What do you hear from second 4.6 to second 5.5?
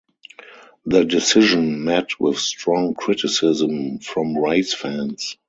fans.